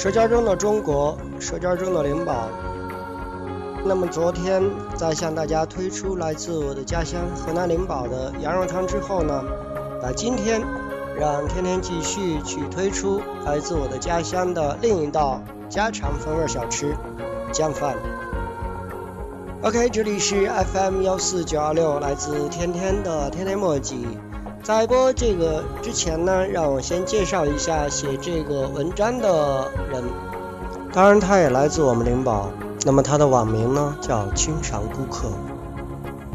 [0.00, 2.48] 舌尖中的中国，舌尖中的灵宝。
[3.84, 4.62] 那么昨天
[4.96, 9.44] 在向大家推出来自我的家乡河南灵宝的羊肉汤之后呢，
[10.02, 10.62] 那今天
[11.18, 16.96] 让天天继续去推出来自我的家乡的另一道家常风味小吃——
[17.52, 17.94] 酱饭。
[19.60, 24.06] OK，这里是 FM 幺四九二六，来自天天的天天墨迹。
[24.62, 30.04] 在播这个之前呢，让我先介绍一下写这个文章的人。
[30.92, 32.50] 当然，他也来自我们灵宝。
[32.84, 35.28] 那么他的网名呢叫清赏顾客。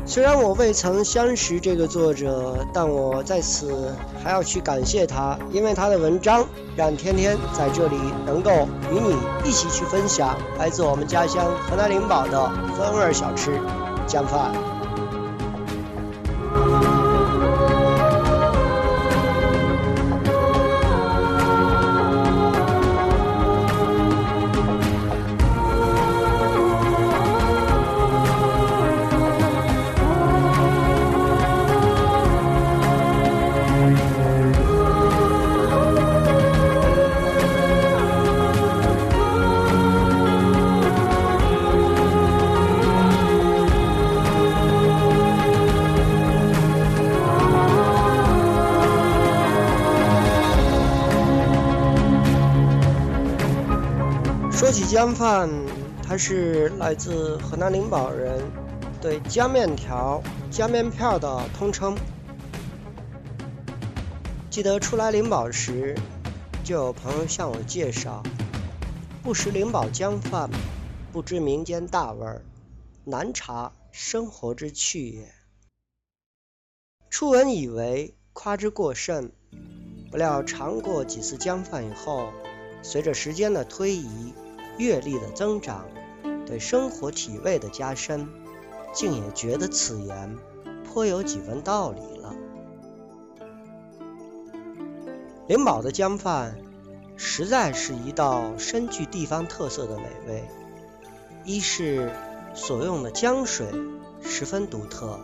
[0.06, 3.94] 虽然我未曾相识这个作者，但我在此
[4.24, 8.52] 还要去感谢他，因为他的文章让天天在这里能够
[8.92, 13.60] 与你一起去分享来自我们家乡河南灵宝的风味小吃
[14.08, 14.74] 酱饭。
[54.96, 55.49] 江饭，
[56.01, 58.41] 它是来自河南灵宝人
[59.02, 61.98] 对江面条、江面片的通称。
[64.50, 65.97] 记得初来灵宝时，
[66.63, 68.24] 就有朋友向我介绍
[69.22, 70.50] ：“不食灵宝江饭，
[71.12, 72.41] 不知民间大味儿，
[73.03, 75.30] 难察生活之趣也。”
[77.12, 79.34] 初闻以为夸之过甚，
[80.09, 82.30] 不料尝过几次江饭以后，
[82.81, 84.34] 随着时间的推移。
[84.78, 85.86] 阅历的增长，
[86.46, 88.28] 对生活体味的加深，
[88.94, 90.38] 竟也觉得此言
[90.84, 92.36] 颇有几分道理了。
[95.47, 96.58] 灵宝的江饭，
[97.16, 100.44] 实在是一道深具地方特色的美味。
[101.44, 102.12] 一是
[102.56, 103.68] 所用的江水
[104.22, 105.19] 十分独特，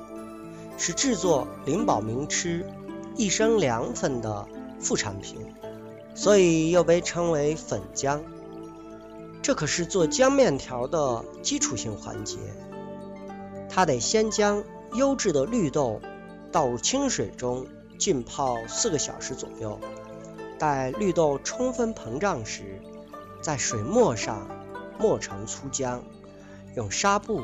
[0.78, 2.64] 是制作灵宝名吃
[3.16, 4.48] 一升凉粉的
[4.80, 5.40] 副产品，
[6.14, 8.22] 所以又被称为粉姜。
[9.42, 12.38] 这可是做浆面条的基础性环节，
[13.70, 14.64] 它得先将
[14.94, 16.00] 优质的绿豆
[16.52, 17.66] 倒入清水中
[17.98, 19.80] 浸泡四个小时左右，
[20.60, 22.80] 待绿豆充分膨胀时，
[23.42, 24.48] 在水沫上
[25.00, 26.02] 磨成粗浆，
[26.76, 27.42] 用纱布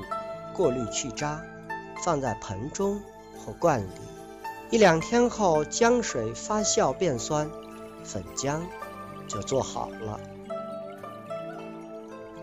[0.54, 1.44] 过滤去渣，
[2.04, 3.02] 放在盆中
[3.44, 3.90] 或罐里，
[4.70, 7.50] 一两天后浆水发酵变酸，
[8.04, 8.60] 粉浆
[9.28, 10.20] 就做好了。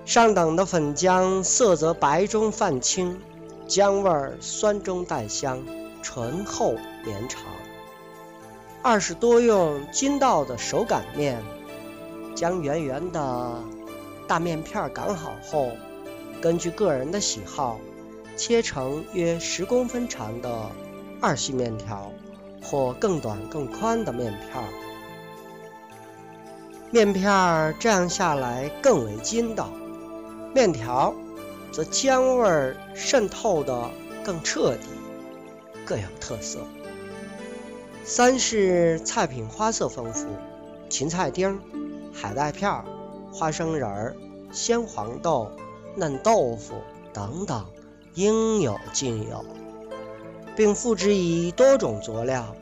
[0.05, 3.19] 上等的粉浆色泽白中泛青，
[3.67, 5.65] 浆味儿酸中带香，
[6.03, 7.43] 醇厚绵长。
[8.83, 11.43] 二是多用筋道的手擀面，
[12.35, 13.55] 将圆圆的
[14.29, 15.71] 大面片擀好后，
[16.39, 17.79] 根据个人的喜好，
[18.37, 20.71] 切成约十公分长的
[21.19, 22.13] 二细面条，
[22.63, 24.69] 或更短更宽的面片儿。
[26.91, 29.71] 面片儿这样下来更为筋道。
[30.55, 31.13] 面条
[31.73, 33.91] 则姜味渗透的
[34.25, 34.87] 更彻底，
[35.85, 36.61] 各有特色。
[38.05, 40.29] 三是菜品花色丰富，
[40.89, 41.61] 芹菜丁、
[42.13, 42.85] 海带片、
[43.33, 44.17] 花生仁、
[44.53, 45.51] 鲜黄豆、
[45.97, 46.75] 嫩豆腐
[47.13, 47.67] 等等，
[48.15, 49.45] 应有尽有，
[50.55, 52.55] 并附之以多种佐料，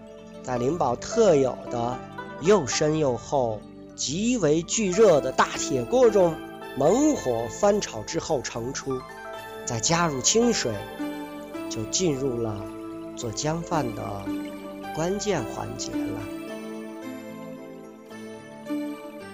[0.43, 1.99] 在灵宝特有的
[2.41, 3.61] 又深又厚、
[3.94, 6.35] 极为巨热的大铁锅中。
[6.77, 9.01] 猛火翻炒之后盛出，
[9.67, 10.73] 再加入清水，
[11.69, 12.65] 就进入了
[13.17, 14.25] 做姜饭的
[14.95, 16.21] 关键环节了。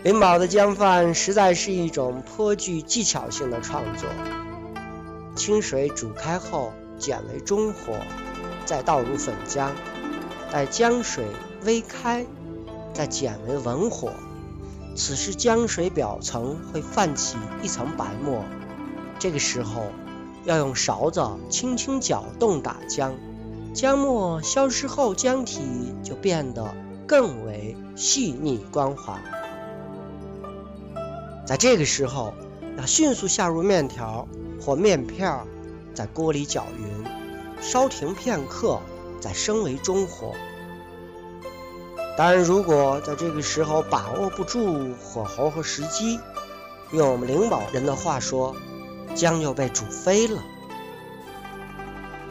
[0.02, 4.08] 灵宝的姜饭实在是一种颇具技巧性的创作。
[5.37, 7.94] 清水煮开后，减为中火，
[8.64, 9.70] 再倒入粉浆，
[10.50, 11.25] 待姜水
[11.64, 12.26] 微开，
[12.93, 14.12] 再减为文火。
[14.98, 18.42] 此时浆水表层会泛起一层白沫，
[19.20, 19.84] 这个时候
[20.44, 23.12] 要用勺子轻轻搅动打浆，
[23.72, 25.60] 浆沫消失后，浆体
[26.02, 26.74] 就变得
[27.06, 29.20] 更为细腻光滑。
[31.46, 32.34] 在这个时候
[32.76, 34.26] 要迅速下入面条
[34.60, 35.46] 或面片，
[35.94, 37.04] 在锅里搅匀，
[37.62, 38.80] 稍停片刻，
[39.20, 40.34] 再升为中火。
[42.19, 46.19] 当然，如果在这个时候把握不住火候和时机，
[46.91, 48.56] 用我们灵宝人的话说，
[49.15, 50.43] 姜就被煮飞了。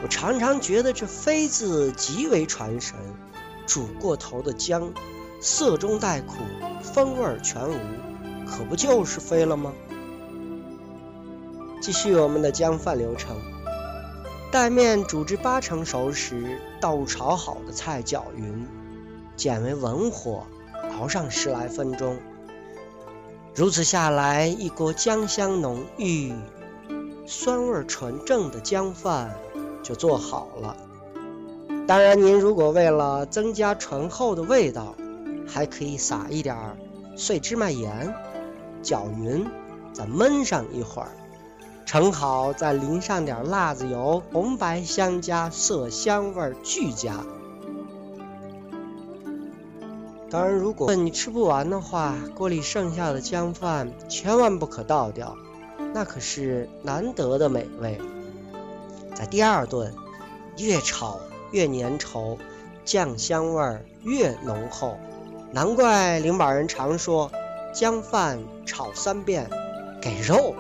[0.04, 2.98] 我常常觉得这“飞”字极为传神，
[3.66, 4.92] 煮过头的姜，
[5.39, 6.34] 色中带苦，
[6.84, 7.80] 风味全无，
[8.45, 9.72] 可不就是飞了吗？
[11.81, 13.38] 继续我们的姜饭流程，
[14.51, 18.68] 待面煮至八成熟时，倒入炒好的菜，搅匀，
[19.38, 20.44] 减为文火，
[21.00, 22.18] 熬上十来分钟。
[23.56, 26.34] 如此下来，一锅姜香浓郁、
[27.25, 29.38] 酸味纯正的姜饭
[29.81, 30.75] 就做好了。
[31.88, 34.95] 当然，您如果为了增加醇厚的味道，
[35.48, 36.75] 还可以撒一点
[37.16, 38.13] 碎芝麻盐，
[38.81, 39.45] 搅匀，
[39.94, 41.10] 再焖上一会儿，
[41.86, 47.24] 盛好再淋上点辣子油，红白相加，色香味俱佳。
[50.29, 55.38] 当然，如果你吃不完的话，锅里剩下的姜饭千万不可倒掉，
[55.94, 57.97] 那可是难得的美味。
[59.15, 59.94] 在第二顿，
[60.57, 61.21] 越炒
[61.51, 62.38] 越粘稠，
[62.83, 64.97] 酱香味儿越浓厚。
[65.53, 67.31] 难怪灵宝人常说，
[67.74, 69.50] 姜饭炒三遍，
[70.01, 70.53] 给肉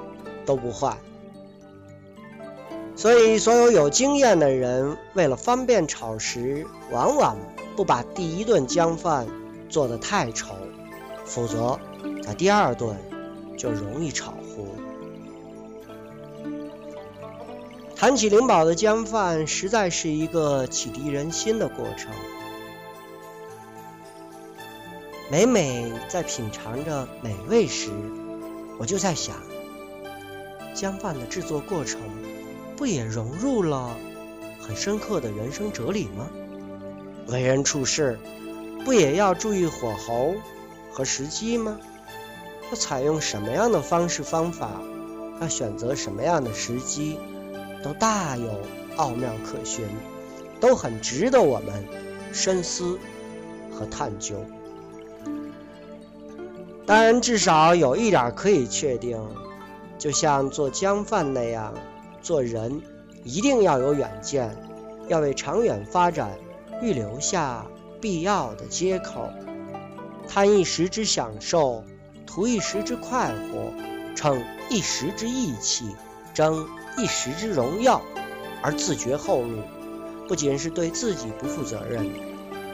[0.45, 0.97] 都不换。
[2.95, 7.37] 所以，所有有经验的人，为了方便炒食，往往
[7.75, 9.27] 不把第一顿姜饭。
[9.69, 10.53] 做的太稠，
[11.25, 11.79] 否则
[12.23, 12.97] 在第二顿
[13.57, 14.75] 就容易炒糊。
[17.95, 22.11] 谈起灵宝的姜饭，实在是一个启迪人心的过程。
[25.29, 27.89] 每每在品尝着美味时，
[28.77, 29.35] 我就在想，
[30.73, 31.99] 姜饭的制作过程，
[32.77, 33.97] 不也融入了
[34.61, 36.29] 很深刻的人生哲理吗？
[37.27, 38.17] 为人处事。
[38.87, 40.35] 不也要注意火候
[40.93, 41.77] 和时机吗？
[42.71, 44.81] 要采用什么样的方式方法，
[45.41, 47.19] 要选择什么样的时机，
[47.83, 48.49] 都大有
[48.95, 49.85] 奥妙可循，
[50.61, 51.85] 都很值得我们
[52.31, 52.97] 深思
[53.77, 54.37] 和探究。
[56.85, 59.21] 当然，至少有一点可以确定，
[59.97, 61.73] 就像做江饭那样，
[62.21, 62.81] 做人
[63.25, 64.55] 一定要有远见，
[65.09, 66.31] 要为长远发展
[66.81, 67.65] 预留下。
[68.07, 69.29] 必要的接口，
[70.29, 71.83] 贪一时之享受，
[72.25, 73.73] 图一时之快活，
[74.15, 75.93] 逞一时之义气，
[76.33, 76.65] 争
[76.97, 78.01] 一时之荣耀，
[78.61, 79.61] 而自绝后路，
[80.25, 82.09] 不仅是对自己不负责任，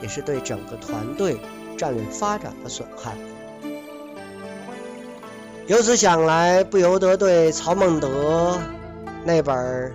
[0.04, 1.40] 也是对整个团队
[1.80, 3.16] 战略发展的损害。
[5.66, 8.60] 由此想来，不由得对曹孟德
[9.26, 9.56] 那本《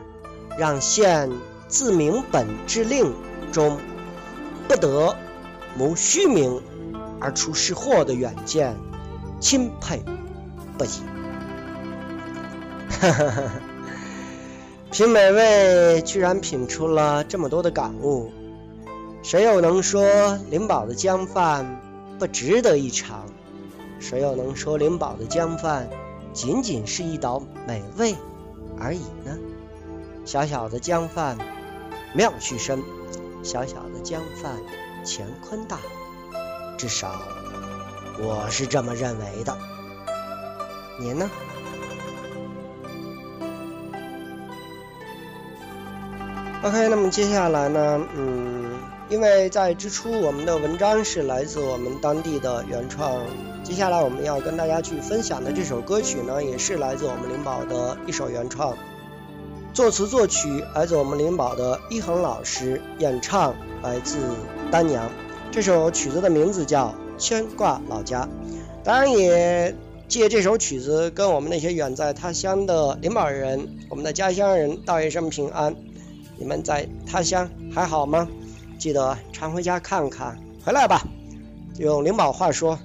[0.59, 1.31] 让县
[1.69, 3.07] 自明本之令》
[3.53, 3.79] 中。
[4.67, 5.17] 不得
[5.77, 6.61] 谋虚名
[7.21, 8.77] 而出是祸的远见，
[9.41, 10.03] 钦佩
[10.77, 10.89] 不已。
[12.89, 13.43] 哈哈哈
[14.91, 18.33] 品美味，居然品出了这么多的感悟。
[19.23, 21.81] 谁又能说灵宝的姜饭
[22.19, 23.27] 不值得一尝？
[24.01, 25.91] 谁又能说灵宝的姜饭
[26.33, 28.15] 仅仅是一道美味
[28.79, 29.37] 而已呢？
[30.25, 31.37] 小小的姜饭，
[32.15, 32.83] 妙趣深。
[33.43, 34.57] 小小的江饭，
[35.11, 35.79] 乾坤大，
[36.77, 37.23] 至少
[38.19, 39.57] 我是这么认为的。
[41.01, 41.31] 您呢
[46.63, 48.07] ？OK，那么接下来呢？
[48.15, 53.23] 嗯，因为在之初我们的文章是来自我们当地的原创，
[53.65, 58.77] 接下来我们要跟大家去分享的这首歌曲呢，也是来自我们灵宝的一首原创。
[59.73, 64.19] 作词作曲来自我们灵宝的一恒老师，演唱来自
[64.71, 65.11] 丹阳。
[65.51, 68.23] 这首曲子的名字叫《牵挂老家》，
[68.85, 69.75] 当然也
[70.07, 75.75] 借这首曲子跟我们那些远在他乡的灵宝人、我们的家乡人道一声平安。
[76.37, 78.29] 你们在他乡还好吗？
[78.79, 81.03] 记得常回家看看，回来吧。
[81.79, 82.79] 用灵宝话说：“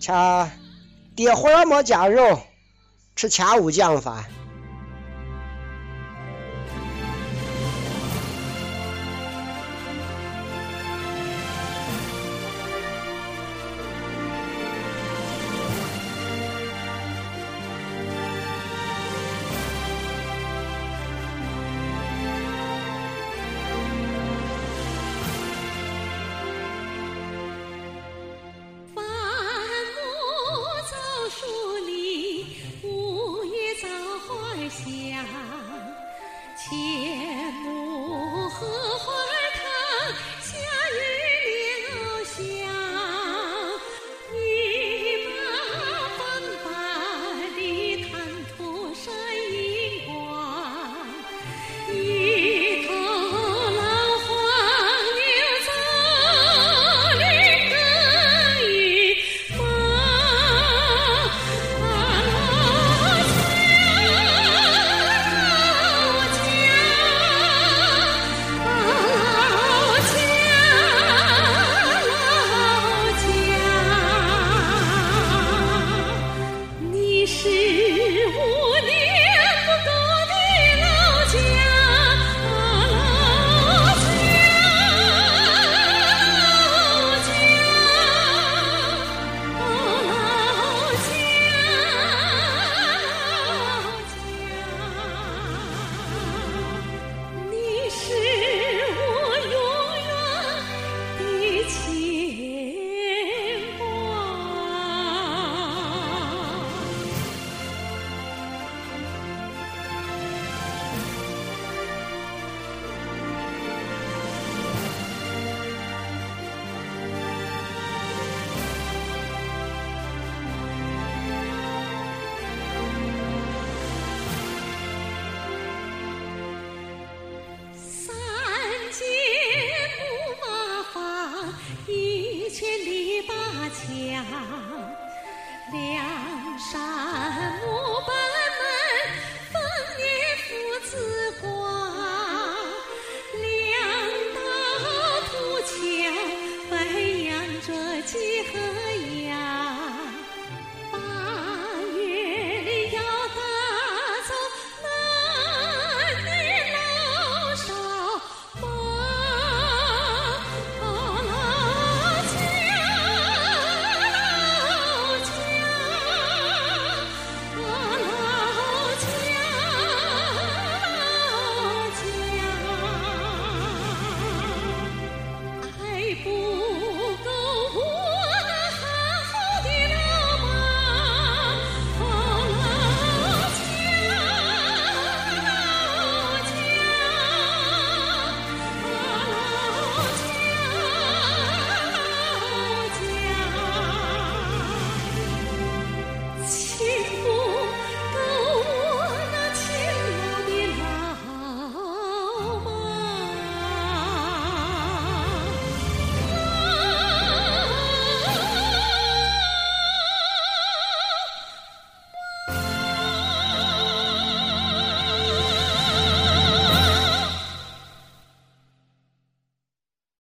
[0.00, 0.50] 掐
[1.14, 2.40] 爹花没加肉，
[3.14, 4.24] 吃掐五酱饭。”